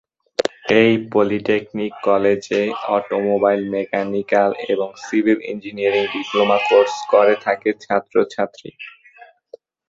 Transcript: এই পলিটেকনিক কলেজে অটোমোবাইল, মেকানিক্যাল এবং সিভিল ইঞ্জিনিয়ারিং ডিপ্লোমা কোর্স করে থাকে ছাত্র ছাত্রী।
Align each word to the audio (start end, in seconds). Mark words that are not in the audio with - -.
এই 0.79 0.91
পলিটেকনিক 1.13 1.91
কলেজে 2.03 2.61
অটোমোবাইল, 2.89 3.61
মেকানিক্যাল 3.75 4.51
এবং 4.69 4.89
সিভিল 5.05 5.39
ইঞ্জিনিয়ারিং 5.51 6.03
ডিপ্লোমা 6.13 6.57
কোর্স 6.69 6.93
করে 7.13 7.35
থাকে 7.45 7.69
ছাত্র 7.83 8.15
ছাত্রী। 8.33 8.69